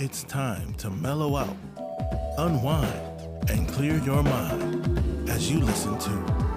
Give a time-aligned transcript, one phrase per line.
[0.00, 1.56] It's time to mellow out,
[2.38, 6.47] unwind, and clear your mind as you listen to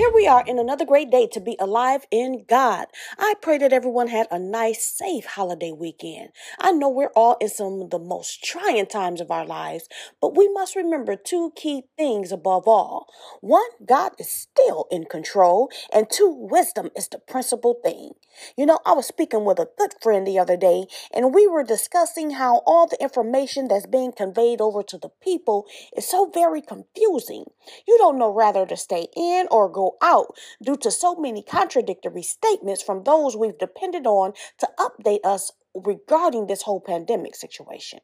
[0.00, 2.86] Here we are in another great day to be alive in God.
[3.18, 6.30] I pray that everyone had a nice, safe holiday weekend.
[6.58, 10.34] I know we're all in some of the most trying times of our lives, but
[10.34, 13.08] we must remember two key things above all.
[13.42, 18.12] One, God is still in control, and two, wisdom is the principal thing.
[18.56, 21.62] You know, I was speaking with a good friend the other day, and we were
[21.62, 26.62] discussing how all the information that's being conveyed over to the people is so very
[26.62, 27.44] confusing.
[27.86, 32.22] You don't know whether to stay in or go out due to so many contradictory
[32.22, 38.00] statements from those we've depended on to update us regarding this whole pandemic situation.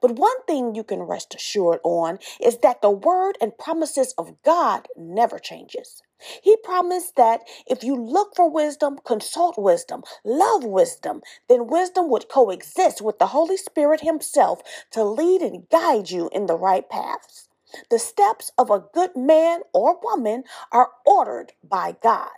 [0.00, 4.40] But one thing you can rest assured on is that the word and promises of
[4.44, 6.02] God never changes.
[6.42, 12.28] He promised that if you look for wisdom, consult wisdom, love wisdom, then wisdom would
[12.28, 17.48] coexist with the Holy Spirit Himself to lead and guide you in the right paths.
[17.90, 22.30] The steps of a good man or woman are ordered by God.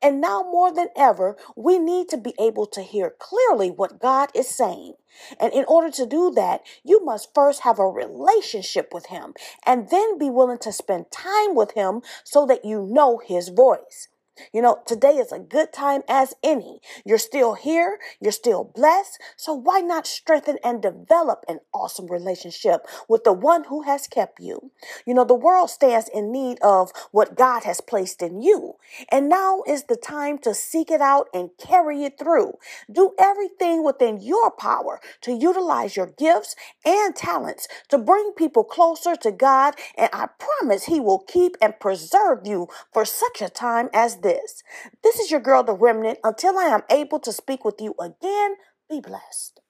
[0.00, 4.30] And now more than ever, we need to be able to hear clearly what God
[4.34, 4.94] is saying.
[5.40, 9.34] And in order to do that, you must first have a relationship with Him
[9.66, 14.08] and then be willing to spend time with Him so that you know His voice.
[14.52, 16.80] You know, today is a good time as any.
[17.04, 22.86] You're still here, you're still blessed, so why not strengthen and develop an awesome relationship
[23.08, 24.72] with the one who has kept you?
[25.06, 28.74] You know, the world stands in need of what God has placed in you,
[29.08, 32.54] and now is the time to seek it out and carry it through.
[32.90, 39.14] Do everything within your power to utilize your gifts and talents to bring people closer
[39.16, 43.88] to God, and I promise He will keep and preserve you for such a time
[43.92, 44.64] as this.
[45.04, 46.18] This is your girl, The Remnant.
[46.24, 48.56] Until I am able to speak with you again,
[48.90, 49.60] be blessed.